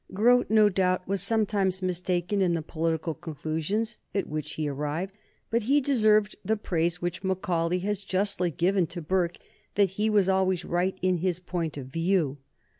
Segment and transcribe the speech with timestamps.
[0.15, 5.13] Grote, no doubt, was sometimes mistaken in the political conclusions at which he arrived,
[5.51, 9.37] but he deserved the praise which Macaulay has justly given to Burke,
[9.75, 12.39] that he was always right in his point of view.